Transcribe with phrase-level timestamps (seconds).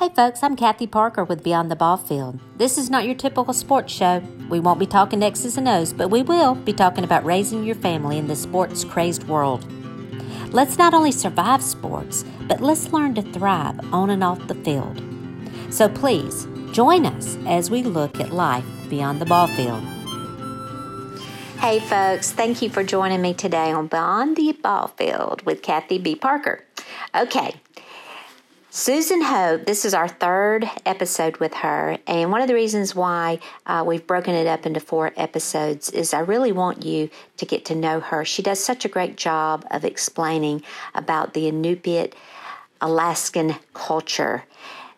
[0.00, 2.40] Hey folks, I'm Kathy Parker with Beyond the Ball Field.
[2.56, 4.22] This is not your typical sports show.
[4.48, 7.74] We won't be talking X's and O's, but we will be talking about raising your
[7.74, 9.70] family in this sports crazed world.
[10.54, 15.02] Let's not only survive sports, but let's learn to thrive on and off the field.
[15.68, 19.84] So please join us as we look at life beyond the ball field.
[21.58, 25.98] Hey folks, thank you for joining me today on Beyond the Ball Field with Kathy
[25.98, 26.14] B.
[26.14, 26.64] Parker.
[27.14, 27.56] Okay,
[28.72, 33.40] Susan Hope, this is our third episode with her, and one of the reasons why
[33.66, 37.64] uh, we've broken it up into four episodes is I really want you to get
[37.64, 38.24] to know her.
[38.24, 40.62] She does such a great job of explaining
[40.94, 42.12] about the Inupiat
[42.80, 44.44] Alaskan culture.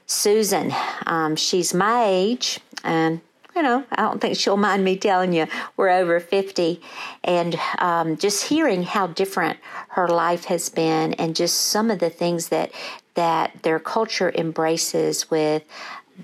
[0.05, 0.75] Susan,
[1.07, 3.23] um, she's my age, and
[3.57, 5.47] you know, I don't think she'll mind me telling you
[5.77, 6.81] we're over 50.
[7.25, 9.59] And um, just hearing how different
[9.91, 12.73] her life has been and just some of the things that
[13.15, 15.65] that their culture embraces with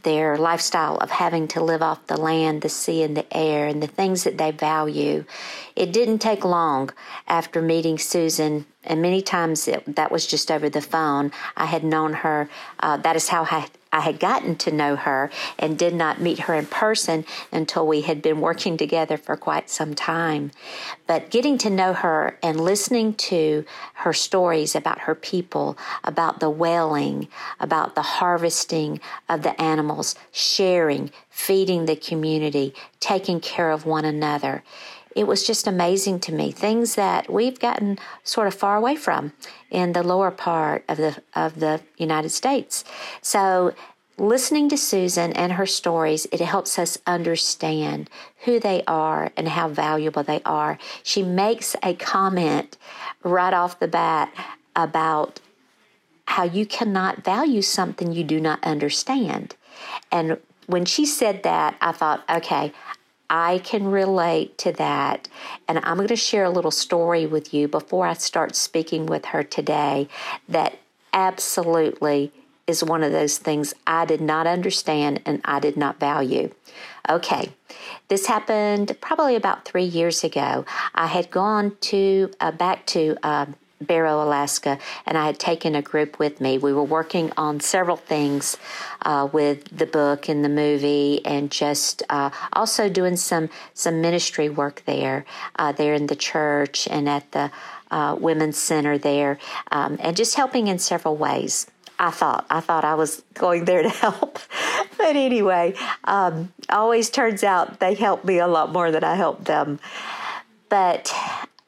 [0.02, 3.82] their lifestyle of having to live off the land, the sea, and the air, and
[3.82, 5.24] the things that they value.
[5.74, 6.90] It didn't take long
[7.26, 11.32] after meeting Susan, and many times it, that was just over the phone.
[11.56, 12.48] I had known her.
[12.80, 16.40] Uh, that is how I I had gotten to know her and did not meet
[16.40, 20.50] her in person until we had been working together for quite some time.
[21.06, 26.50] But getting to know her and listening to her stories about her people, about the
[26.50, 34.04] whaling, about the harvesting of the animals, sharing, feeding the community, taking care of one
[34.04, 34.62] another
[35.14, 36.50] it was just amazing to me.
[36.50, 39.32] Things that we've gotten sort of far away from
[39.70, 42.84] in the lower part of the of the United States.
[43.22, 43.74] So
[44.18, 48.10] listening to Susan and her stories, it helps us understand
[48.44, 50.78] who they are and how valuable they are.
[51.02, 52.76] She makes a comment
[53.22, 54.32] right off the bat
[54.74, 55.40] about
[56.26, 59.56] how you cannot value something you do not understand.
[60.12, 62.72] And when she said that, I thought, okay,
[63.30, 65.28] I can relate to that.
[65.66, 69.26] And I'm going to share a little story with you before I start speaking with
[69.26, 70.08] her today
[70.48, 70.78] that
[71.12, 72.32] absolutely
[72.66, 76.52] is one of those things I did not understand and I did not value.
[77.08, 77.52] Okay,
[78.08, 80.66] this happened probably about three years ago.
[80.94, 83.46] I had gone to uh, back to uh,
[83.80, 86.58] Barrow, Alaska, and I had taken a group with me.
[86.58, 88.56] We were working on several things
[89.02, 94.48] uh, with the book and the movie, and just uh, also doing some some ministry
[94.48, 95.24] work there,
[95.56, 97.50] uh, there in the church and at the
[97.90, 99.38] uh, women's center there,
[99.70, 101.66] um, and just helping in several ways.
[102.00, 104.38] I thought I thought I was going there to help,
[104.96, 105.74] but anyway,
[106.04, 109.78] um, always turns out they helped me a lot more than I helped them.
[110.68, 111.14] But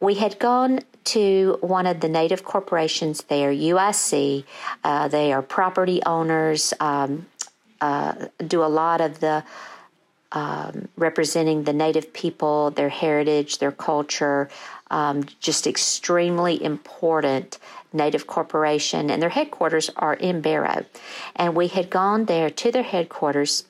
[0.01, 4.45] we had gone to one of the native corporations there, UIC.
[4.85, 7.27] Uh, they are property owners, um,
[7.81, 9.45] uh, do a lot of the
[10.33, 14.49] um, representing the native people, their heritage, their culture,
[14.91, 17.59] um, just extremely important
[17.93, 20.85] native corporation, and their headquarters are in Barrow.
[21.35, 23.65] And we had gone there to their headquarters,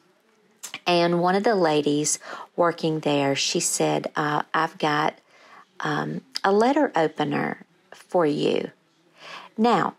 [0.86, 2.18] and one of the ladies
[2.56, 5.14] working there, she said, uh, "I've got."
[5.82, 8.70] Um, a letter opener for you.
[9.56, 9.94] Now,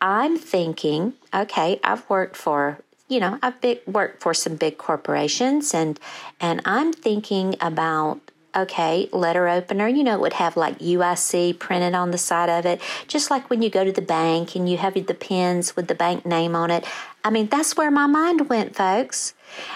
[0.00, 5.72] I'm thinking, okay, I've worked for, you know, I've big, worked for some big corporations
[5.74, 5.98] and
[6.40, 8.20] and I'm thinking about
[8.56, 12.64] okay, letter opener, you know, it would have like UIC printed on the side of
[12.64, 15.88] it, just like when you go to the bank and you have the pins with
[15.88, 16.84] the bank name on it.
[17.22, 19.34] I mean, that's where my mind went, folks.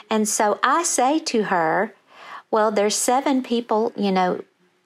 [0.08, 1.94] And so I say to her,
[2.50, 4.40] well, there's seven people, you know,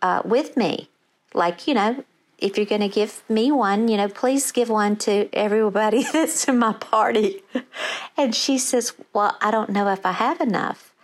[0.05, 0.91] uh, with me.
[1.33, 2.05] Like, you know,
[2.39, 6.47] if you're going to give me one, you know, please give one to everybody that's
[6.47, 7.43] in my party.
[8.17, 10.95] And she says, Well, I don't know if I have enough.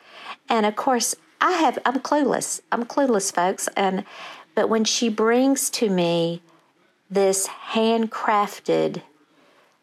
[0.48, 2.60] And of course, I have, I'm clueless.
[2.70, 3.68] I'm clueless, folks.
[3.76, 4.04] And,
[4.54, 6.40] but when she brings to me
[7.10, 9.02] this handcrafted,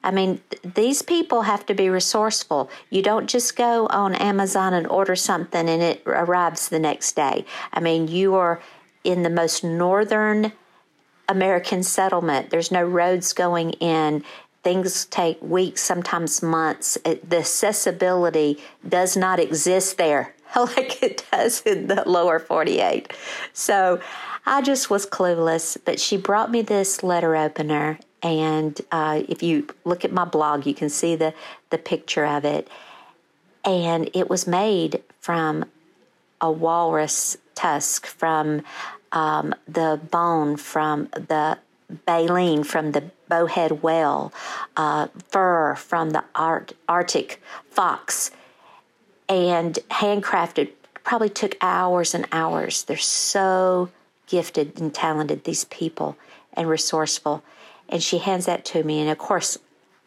[0.04, 2.70] I mean, these people have to be resourceful.
[2.90, 7.44] You don't just go on Amazon and order something and it arrives the next day.
[7.74, 8.62] I mean, you are
[9.04, 10.52] in the most northern
[11.30, 12.50] American settlement.
[12.50, 14.24] There's no roads going in.
[14.64, 16.98] Things take weeks, sometimes months.
[17.06, 23.14] It, the accessibility does not exist there like it does in the lower 48.
[23.54, 24.02] So
[24.46, 28.00] I just was clueless, but she brought me this letter opener.
[28.24, 31.34] And uh, if you look at my blog, you can see the,
[31.70, 32.68] the picture of it.
[33.64, 35.66] And it was made from
[36.42, 38.62] a walrus tusk, from
[39.12, 41.58] um, the bone from the
[42.06, 44.34] baleen from the bowhead whale,
[44.76, 48.32] uh, fur from the Art- Arctic fox,
[49.30, 50.72] and handcrafted.
[51.04, 52.84] Probably took hours and hours.
[52.84, 53.90] They're so
[54.28, 56.18] gifted and talented, these people,
[56.54, 57.44] and resourceful.
[57.88, 59.00] And she hands that to me.
[59.00, 59.58] And of course,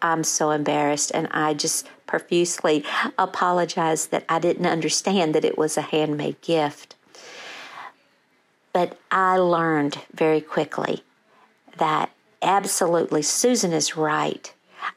[0.03, 1.11] I'm so embarrassed.
[1.15, 2.85] And I just profusely
[3.19, 6.97] apologize that I didn't understand that it was a handmade gift.
[8.73, 11.03] But I learned very quickly
[11.79, 12.11] that
[12.43, 14.53] absolutely Susan is right.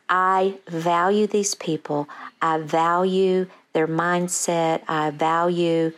[0.10, 2.08] I value these people.
[2.42, 4.84] I value their mindset.
[4.88, 5.94] I value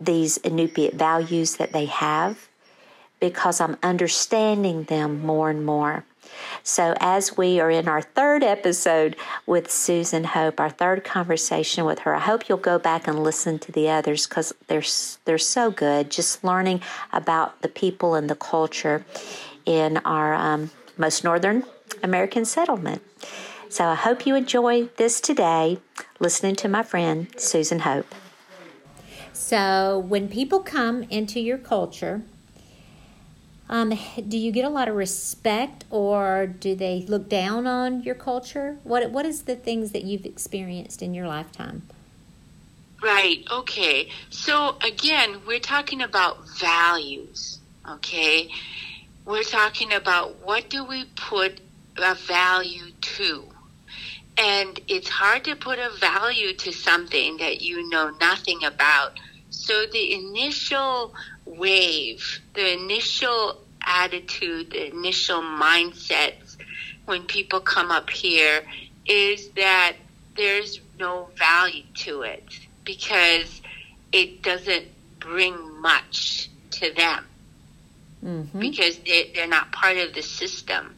[0.00, 2.48] these Inupiat values that they have
[3.20, 6.04] because I'm understanding them more and more.
[6.62, 9.16] So, as we are in our third episode
[9.46, 13.58] with Susan Hope, our third conversation with her, I hope you'll go back and listen
[13.60, 14.82] to the others because they're,
[15.24, 16.10] they're so good.
[16.10, 16.82] Just learning
[17.12, 19.04] about the people and the culture
[19.66, 21.64] in our um, most northern
[22.02, 23.02] American settlement.
[23.68, 25.78] So, I hope you enjoy this today,
[26.18, 28.14] listening to my friend Susan Hope.
[29.32, 32.22] So, when people come into your culture,
[33.70, 33.96] um,
[34.28, 38.78] do you get a lot of respect, or do they look down on your culture?
[38.82, 41.82] What What is the things that you've experienced in your lifetime?
[43.00, 43.44] Right.
[43.50, 44.10] Okay.
[44.28, 47.60] So again, we're talking about values.
[47.88, 48.50] Okay,
[49.24, 51.60] we're talking about what do we put
[51.96, 53.44] a value to.
[54.36, 59.18] And it's hard to put a value to something that you know nothing about.
[59.50, 61.14] So the initial
[61.58, 66.56] wave, the initial attitude, the initial mindsets
[67.06, 68.62] when people come up here
[69.06, 69.96] is that
[70.36, 72.44] there's no value to it
[72.84, 73.60] because
[74.12, 74.86] it doesn't
[75.18, 77.24] bring much to them
[78.24, 78.58] mm-hmm.
[78.58, 80.94] because they, they're not part of the system.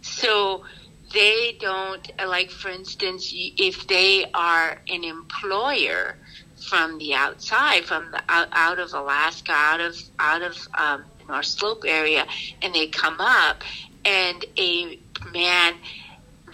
[0.00, 0.64] So
[1.12, 6.16] they don't, like for instance, if they are an employer,
[6.72, 11.44] from the outside, from the out, out of Alaska, out of out of um, North
[11.44, 12.26] Slope area,
[12.62, 13.62] and they come up,
[14.06, 14.98] and a
[15.34, 15.74] man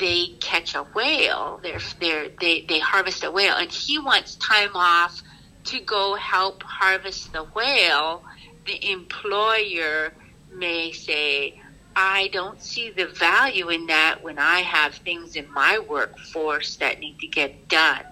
[0.00, 1.60] they catch a whale.
[1.62, 5.22] They're, they're, they they harvest a whale, and he wants time off
[5.66, 8.24] to go help harvest the whale.
[8.66, 10.12] The employer
[10.52, 11.62] may say,
[11.94, 16.98] I don't see the value in that when I have things in my workforce that
[16.98, 18.02] need to get done.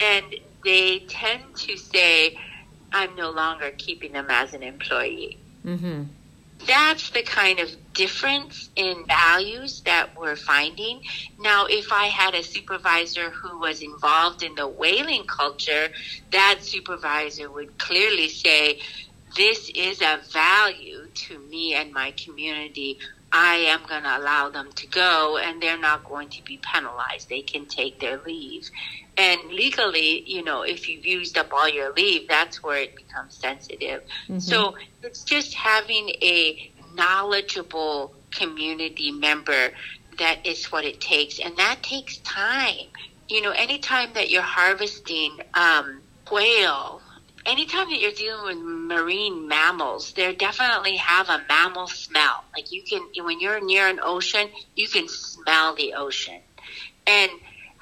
[0.00, 0.34] And
[0.64, 2.38] they tend to say,
[2.92, 5.38] I'm no longer keeping them as an employee.
[5.64, 6.02] Mm-hmm.
[6.66, 11.00] That's the kind of difference in values that we're finding.
[11.38, 15.88] Now, if I had a supervisor who was involved in the whaling culture,
[16.32, 18.80] that supervisor would clearly say,
[19.36, 22.98] This is a value to me and my community.
[23.32, 27.28] I am going to allow them to go and they're not going to be penalized.
[27.28, 28.68] They can take their leave.
[29.16, 33.34] And legally, you know, if you've used up all your leave, that's where it becomes
[33.34, 34.02] sensitive.
[34.24, 34.38] Mm-hmm.
[34.38, 39.70] So it's just having a knowledgeable community member
[40.18, 41.38] that is what it takes.
[41.38, 42.86] And that takes time.
[43.28, 46.00] You know, anytime that you're harvesting um,
[46.30, 47.00] whale,
[47.50, 52.44] anytime that you're dealing with marine mammals, they definitely have a mammal smell.
[52.54, 56.40] Like you can, when you're near an ocean, you can smell the ocean.
[57.06, 57.30] And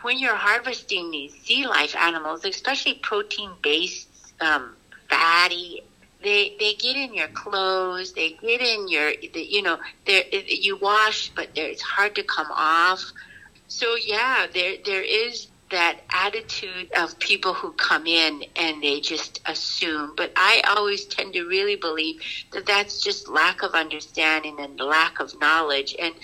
[0.03, 4.09] when you're harvesting these sea life animals, especially protein based,
[4.41, 4.75] um,
[5.09, 5.83] fatty,
[6.23, 11.49] they they get in your clothes, they get in your, you know, you wash, but
[11.55, 13.13] it's hard to come off.
[13.69, 19.41] So yeah, there there is that attitude of people who come in and they just
[19.47, 20.15] assume.
[20.17, 22.21] But I always tend to really believe
[22.53, 25.95] that that's just lack of understanding and lack of knowledge.
[25.99, 26.15] And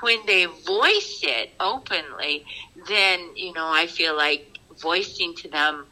[0.00, 2.44] when they voice it openly,
[2.88, 5.86] then, you know, I feel like voicing to them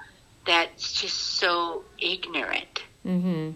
[0.47, 2.83] that's just so ignorant.
[3.07, 3.50] Mm-hmm.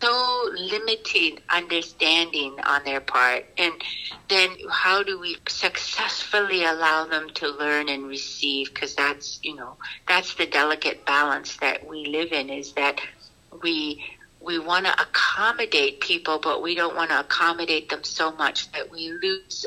[0.00, 3.46] So limited understanding on their part.
[3.58, 3.72] And
[4.28, 8.72] then how do we successfully allow them to learn and receive?
[8.72, 9.76] Because that's, you know,
[10.08, 13.00] that's the delicate balance that we live in is that
[13.62, 14.04] we
[14.40, 18.90] we want to accommodate people, but we don't want to accommodate them so much that
[18.90, 19.66] we lose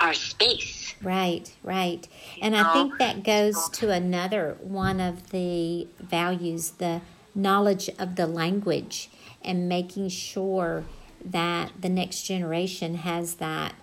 [0.00, 0.94] our space.
[1.02, 2.08] Right, right.
[2.40, 7.02] And I think that goes to another one of the values, the
[7.34, 9.10] knowledge of the language
[9.42, 10.84] and making sure
[11.24, 13.74] that the next generation has that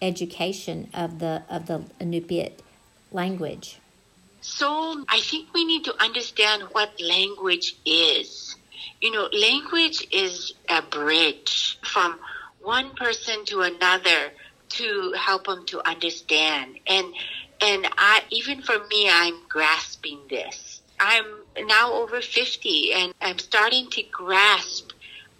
[0.00, 2.52] education of the of the Inupiat
[3.12, 3.78] language.
[4.40, 8.56] So I think we need to understand what language is.
[9.00, 12.18] You know, language is a bridge from
[12.62, 14.30] one person to another
[14.70, 16.78] to help them to understand.
[16.86, 17.06] And
[17.60, 20.80] and I even for me, I'm grasping this.
[21.00, 21.26] I'm
[21.66, 24.90] now over 50 and I'm starting to grasp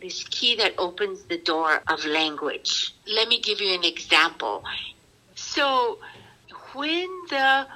[0.00, 2.94] this key that opens the door of language.
[3.06, 4.64] Let me give you an example.
[5.34, 5.98] So
[6.74, 7.66] when the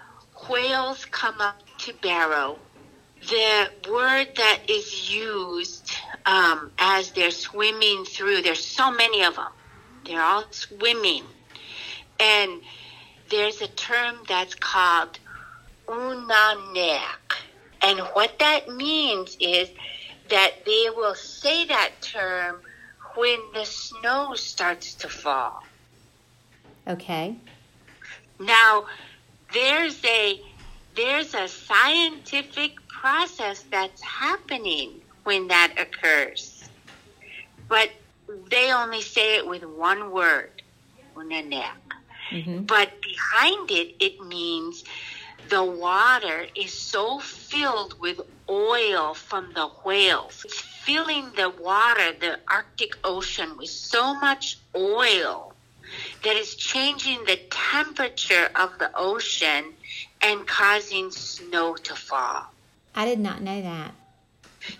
[0.48, 2.58] whales come up to Barrow,
[3.28, 5.92] the word that is used
[6.26, 9.52] um, as they're swimming through, there's so many of them.
[10.04, 11.24] They're all swimming.
[12.18, 12.60] And
[13.30, 15.18] there's a term that's called
[15.86, 17.00] unanek.
[17.80, 19.68] And what that means is
[20.28, 22.60] that they will say that term
[23.14, 25.62] when the snow starts to fall.
[26.88, 27.36] Okay.
[28.38, 28.86] Now,
[29.52, 30.40] there's a
[30.96, 36.68] there's a scientific process that's happening when that occurs.
[37.68, 37.90] But
[38.50, 40.50] they only say it with one word,
[41.16, 41.70] unanek.
[42.30, 42.62] Mm-hmm.
[42.62, 44.84] But behind it, it means
[45.52, 48.18] the water is so filled with
[48.48, 50.46] oil from the whales.
[50.46, 55.52] It's filling the water, the Arctic Ocean, with so much oil
[56.24, 59.74] that is changing the temperature of the ocean
[60.22, 62.46] and causing snow to fall.
[62.94, 63.94] I did not know that.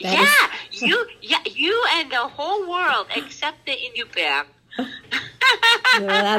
[0.01, 0.81] that yeah, is...
[0.81, 4.47] you, yeah, you and the whole world except the Inupiaq.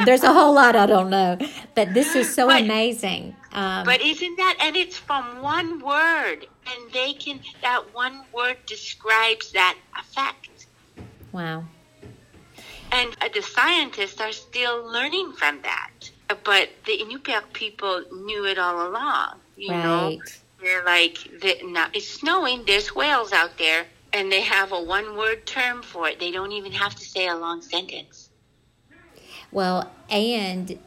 [0.04, 1.38] there's a whole lot I don't know,
[1.74, 3.34] but this is so but, amazing.
[3.52, 4.56] Um, but isn't that?
[4.60, 7.40] And it's from one word, and they can.
[7.62, 10.66] That one word describes that effect.
[11.32, 11.64] Wow.
[12.92, 15.90] And uh, the scientists are still learning from that.
[16.44, 19.40] But the Inupiaq people knew it all along.
[19.56, 19.84] You right.
[19.84, 20.20] know,
[20.62, 21.18] they're like,
[21.64, 22.64] now it's snowing.
[22.66, 26.18] There's whales out there, and they have a one-word term for it.
[26.18, 28.23] They don't even have to say a long sentence.
[29.54, 30.78] Well, and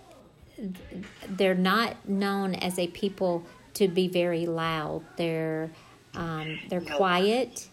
[1.28, 3.44] they're not known as a people
[3.76, 5.04] to be very loud.
[5.16, 5.72] They're
[6.14, 7.70] um, they're quiet,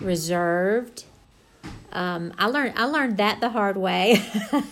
[0.00, 1.04] reserved.
[1.92, 4.22] Um, I learned I learned that the hard way.
[4.52, 4.62] well,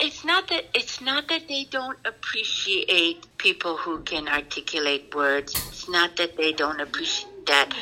[0.00, 5.54] it's not that it's not that they don't appreciate people who can articulate words.
[5.68, 7.72] It's not that they don't appreciate that,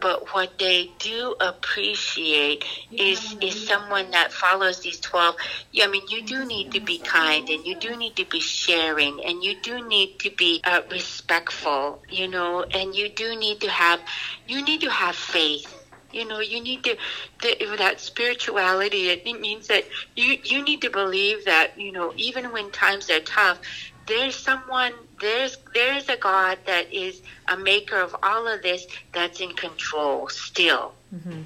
[0.00, 5.36] but what they do appreciate is is someone that follows these 12
[5.82, 9.20] i mean you do need to be kind and you do need to be sharing
[9.24, 13.70] and you do need to be uh, respectful you know and you do need to
[13.70, 14.00] have
[14.46, 15.72] you need to have faith.
[16.12, 16.96] You know you need to
[17.42, 22.52] the, that spirituality it means that you you need to believe that you know even
[22.52, 23.60] when times are tough
[24.06, 29.40] there's someone there's there's a God that is a maker of all of this that's
[29.40, 30.94] in control still.
[31.14, 31.42] Mm-hmm.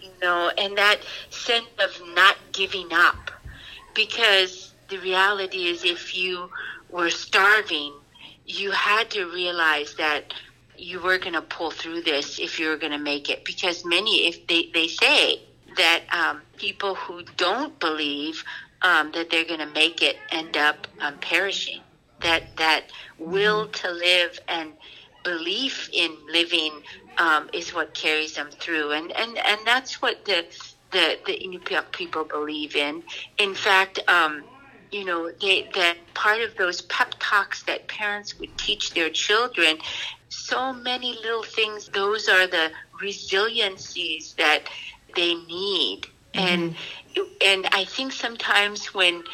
[0.00, 3.30] You know, and that sense of not giving up.
[3.94, 6.50] Because the reality is if you
[6.90, 7.92] were starving,
[8.44, 10.34] you had to realize that
[10.76, 13.44] you were going to pull through this if you were going to make it.
[13.44, 15.40] Because many, if they, they say
[15.76, 18.44] that um, people who don't believe
[18.82, 21.80] um, that they're going to make it end up um, perishing
[22.20, 22.84] that that
[23.18, 24.72] will to live and
[25.24, 26.72] belief in living
[27.18, 30.44] um, is what carries them through, and and and that's what the
[30.92, 33.02] the the Inupiaq people believe in.
[33.38, 34.00] In fact.
[34.08, 34.44] Um,
[34.92, 39.76] you know, they, that part of those pep talks that parents would teach their children,
[40.28, 42.70] so many little things, those are the
[43.02, 44.64] resiliencies that
[45.16, 46.02] they need.
[46.34, 46.38] Mm-hmm.
[46.38, 46.76] And,
[47.44, 49.24] and I think sometimes when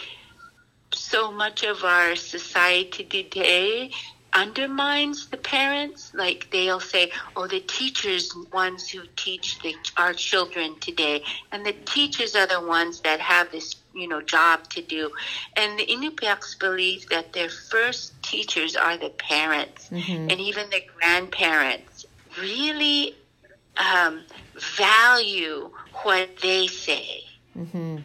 [1.10, 3.90] so much of our society today
[4.32, 6.12] undermines the parents.
[6.14, 11.72] Like they'll say, "Oh, the teachers ones who teach the, our children today, and the
[11.72, 15.10] teachers are the ones that have this, you know, job to do."
[15.56, 20.30] And the Inupiaqs believe that their first teachers are the parents, mm-hmm.
[20.30, 22.06] and even the grandparents
[22.40, 23.16] really
[23.76, 24.22] um,
[24.76, 25.70] value
[26.04, 27.24] what they say.
[27.58, 27.98] Mm-hmm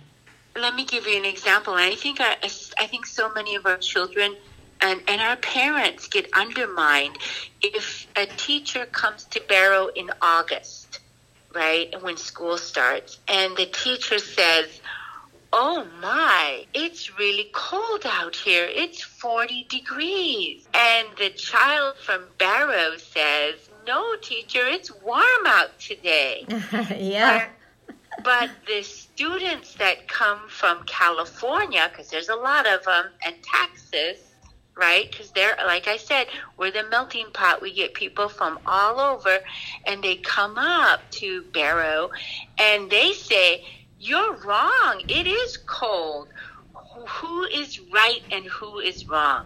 [0.58, 1.74] let me give you an example.
[1.74, 2.38] I think I,
[2.78, 4.36] I think so many of our children
[4.82, 7.18] and, and our parents get undermined
[7.62, 11.00] if a teacher comes to Barrow in August,
[11.54, 14.82] right, when school starts, and the teacher says,
[15.58, 18.68] Oh my, it's really cold out here.
[18.70, 20.68] It's 40 degrees.
[20.74, 23.56] And the child from Barrow says,
[23.88, 26.46] No, teacher, it's warm out today.
[27.00, 27.48] yeah.
[28.24, 34.20] But the students that come from California, because there's a lot of them, and Texas,
[34.76, 35.10] right?
[35.10, 37.62] Because they're, like I said, we're the melting pot.
[37.62, 39.40] We get people from all over,
[39.86, 42.12] and they come up to Barrow,
[42.58, 43.64] and they say,
[44.00, 45.02] You're wrong.
[45.08, 46.30] It is cold.
[47.08, 49.46] who is right and who is wrong.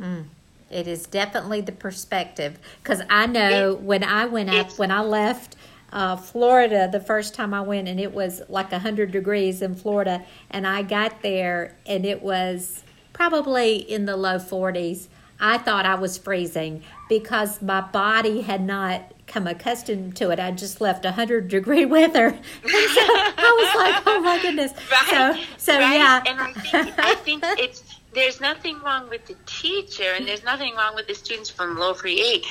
[0.00, 0.26] Mm.
[0.70, 5.00] It is definitely the perspective because I know it, when I went up, when I
[5.00, 5.56] left
[5.92, 10.24] uh, Florida the first time I went, and it was like 100 degrees in Florida,
[10.50, 15.08] and I got there and it was probably in the low 40s.
[15.38, 20.38] I thought I was freezing because my body had not come accustomed to it.
[20.38, 22.26] I just left 100 degree weather.
[22.26, 22.40] And
[22.70, 24.72] so I was like, oh my goodness.
[24.90, 25.34] Right.
[25.58, 25.94] So, so right.
[25.94, 26.22] yeah.
[26.26, 30.74] And I think, I think it's, there's nothing wrong with the teacher and there's nothing
[30.74, 32.44] wrong with the students from low free aid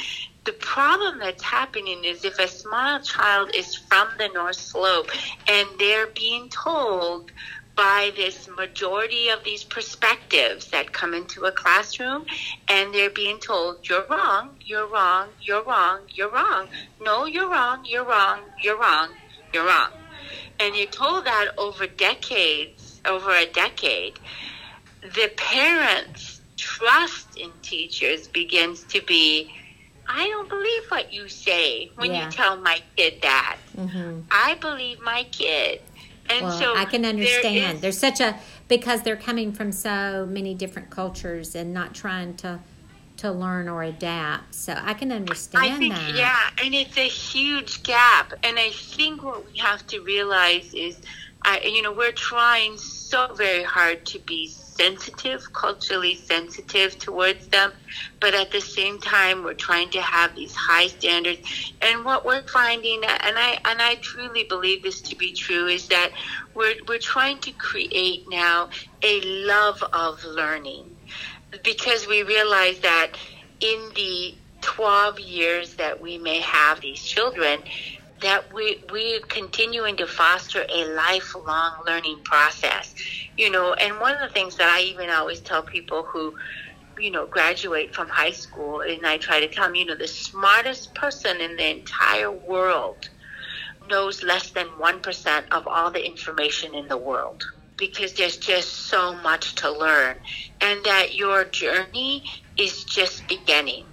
[0.46, 5.10] the problem that's happening is if a small child is from the North Slope
[5.48, 7.32] and they're being told
[7.76, 12.26] by this majority of these perspectives that come into a classroom
[12.70, 16.68] and they're being told you're wrong you're wrong you're wrong you're wrong.
[17.02, 19.10] No you're wrong you're wrong you're wrong
[19.52, 19.90] you're wrong.
[20.60, 24.20] And you're told that over decades over a decade
[25.02, 29.52] the parents trust in teachers begins to be
[30.08, 32.26] I don't believe what you say when yeah.
[32.26, 33.58] you tell my kid that.
[33.78, 34.22] Mm-hmm.
[34.32, 35.82] I believe my kid.
[36.30, 37.56] And well, so I can understand.
[37.56, 41.94] There is, There's such a because they're coming from so many different cultures and not
[41.94, 42.60] trying to
[43.18, 44.54] to learn or adapt.
[44.54, 46.16] So I can understand I think, that.
[46.16, 48.34] Yeah, and it's a huge gap.
[48.44, 50.98] And I think what we have to realize is,
[51.44, 57.72] I, you know, we're trying so very hard to be sensitive, culturally sensitive towards them,
[58.20, 61.74] but at the same time, we're trying to have these high standards.
[61.82, 65.88] And what we're finding, and I and I truly believe this to be true, is
[65.88, 66.12] that
[66.54, 68.70] we're we're trying to create now
[69.02, 70.96] a love of learning,
[71.64, 73.12] because we realize that
[73.62, 77.60] in the 12 years that we may have these children,
[78.22, 82.96] that we, we're continuing to foster a lifelong learning process.
[83.38, 86.36] You know, and one of the things that I even always tell people who,
[86.98, 90.08] you know, graduate from high school, and I try to tell them, you know, the
[90.08, 93.10] smartest person in the entire world
[93.90, 97.44] knows less than 1% of all the information in the world
[97.78, 100.16] because there's just so much to learn,
[100.62, 102.24] and that your journey
[102.58, 103.86] is just beginning.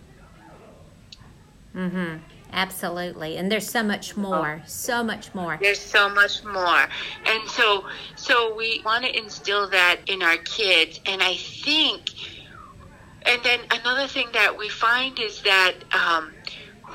[1.74, 2.18] Mm-hmm.
[2.53, 3.38] Absolutely.
[3.38, 5.59] And there's so much more, so much more.
[5.61, 6.87] There's so much more.
[7.27, 7.87] And so
[8.17, 12.11] so we want to instill that in our kids and I think
[13.25, 16.33] and then another thing that we find is that um,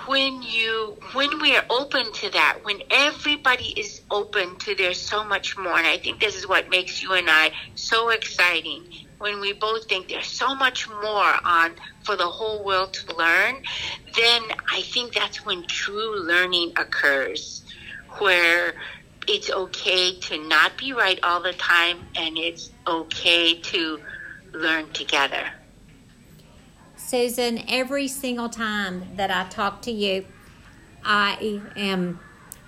[0.08, 5.24] when you when we are open to that when everybody is open to there's so
[5.24, 8.84] much more and i think this is what makes you and i so exciting
[9.19, 11.71] when we both think there's so much more on
[12.03, 13.56] for the whole world to learn,
[14.15, 17.63] then I think that's when true learning occurs,
[18.19, 18.73] where
[19.27, 23.99] it's okay to not be right all the time and it's okay to
[24.53, 25.51] learn together.
[26.95, 30.25] Susan, every single time that I talk to you,
[31.03, 32.19] I am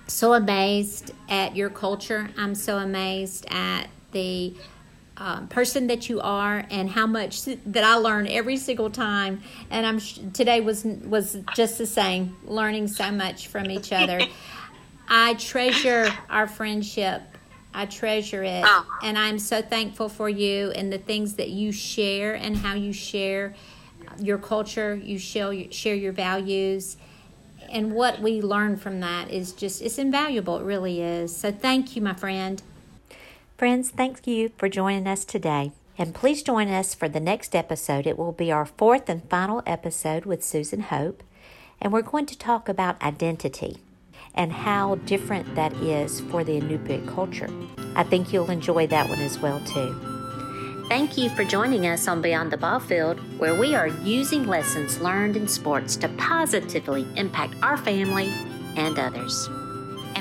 [0.06, 2.30] so amazed at your culture.
[2.36, 4.54] I'm so amazed at the
[5.20, 9.42] um, person that you are and how much that I learn every single time.
[9.70, 10.00] And I'm
[10.32, 14.20] today was was just the same, learning so much from each other.
[15.08, 17.22] I treasure our friendship.
[17.72, 18.98] I treasure it, oh.
[19.04, 22.92] and I'm so thankful for you and the things that you share and how you
[22.92, 23.54] share
[24.18, 24.96] your culture.
[24.96, 26.96] You share share your values,
[27.70, 30.58] and what we learn from that is just it's invaluable.
[30.58, 31.36] It really is.
[31.36, 32.60] So thank you, my friend.
[33.60, 35.72] Friends, thank you for joining us today.
[35.98, 38.06] And please join us for the next episode.
[38.06, 41.22] It will be our fourth and final episode with Susan Hope.
[41.78, 43.76] And we're going to talk about identity
[44.34, 47.50] and how different that is for the Inupiat culture.
[47.94, 49.94] I think you'll enjoy that one as well too.
[50.88, 55.02] Thank you for joining us on Beyond the Ball Field, where we are using lessons
[55.02, 58.32] learned in sports to positively impact our family
[58.76, 59.50] and others.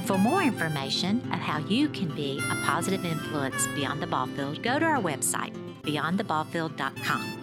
[0.09, 4.63] For more information of how you can be a positive influence beyond the ball field,
[4.63, 7.38] go to our website, beyondtheballfield.com.